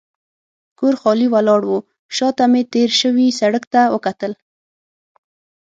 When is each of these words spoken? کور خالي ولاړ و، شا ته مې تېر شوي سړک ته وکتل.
کور 0.79 0.93
خالي 1.01 1.27
ولاړ 1.31 1.61
و، 1.67 1.71
شا 2.15 2.29
ته 2.37 2.43
مې 2.51 2.61
تېر 2.73 2.89
شوي 3.01 3.27
سړک 3.39 3.63
ته 3.73 3.81
وکتل. 3.95 4.31